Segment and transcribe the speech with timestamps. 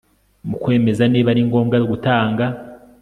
[0.49, 2.45] mu kwemeza niba ari ngombwa gutanga